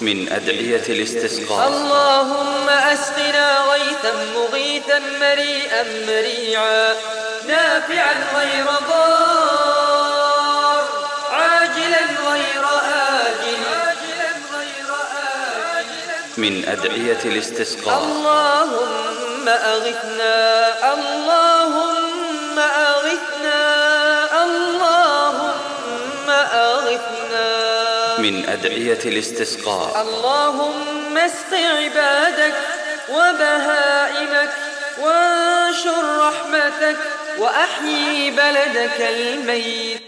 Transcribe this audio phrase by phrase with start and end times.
[0.00, 1.68] من أدعية الاستسقاء.
[1.68, 6.94] اللهم أسقنا غيثا مغيثا مريئا مريعا
[7.48, 10.84] نافعا غير ضار
[11.30, 13.62] عاجلا غير آجل.
[16.36, 17.98] من أدعية الاستسقاء.
[17.98, 20.34] اللهم أغثنا
[28.18, 30.02] من أدعية الاستسقاء.
[30.02, 32.54] اللهم اسق عبادك
[33.10, 34.50] وبهائمك
[35.00, 36.96] وانشر رحمتك
[37.38, 40.02] وأحيي بلدك الميت.